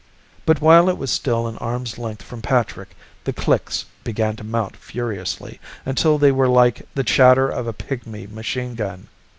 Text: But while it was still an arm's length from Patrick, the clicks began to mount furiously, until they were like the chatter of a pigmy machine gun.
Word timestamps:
But 0.47 0.61
while 0.61 0.89
it 0.89 0.97
was 0.97 1.11
still 1.11 1.45
an 1.45 1.59
arm's 1.59 1.99
length 1.99 2.23
from 2.23 2.41
Patrick, 2.41 2.95
the 3.23 3.33
clicks 3.33 3.85
began 4.03 4.35
to 4.37 4.43
mount 4.43 4.75
furiously, 4.75 5.59
until 5.85 6.17
they 6.17 6.31
were 6.31 6.47
like 6.49 6.87
the 6.95 7.03
chatter 7.03 7.47
of 7.47 7.67
a 7.67 7.73
pigmy 7.73 8.25
machine 8.25 8.73
gun. 8.73 9.09